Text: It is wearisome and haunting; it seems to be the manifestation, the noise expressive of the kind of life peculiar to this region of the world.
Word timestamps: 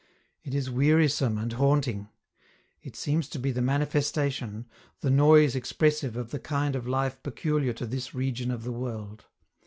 It 0.43 0.55
is 0.55 0.67
wearisome 0.71 1.37
and 1.37 1.53
haunting; 1.53 2.09
it 2.81 2.95
seems 2.95 3.29
to 3.29 3.37
be 3.37 3.51
the 3.51 3.61
manifestation, 3.61 4.65
the 5.01 5.11
noise 5.11 5.55
expressive 5.55 6.17
of 6.17 6.31
the 6.31 6.39
kind 6.39 6.75
of 6.75 6.87
life 6.87 7.21
peculiar 7.21 7.73
to 7.73 7.85
this 7.85 8.15
region 8.15 8.49
of 8.49 8.63
the 8.63 8.71
world. 8.71 9.25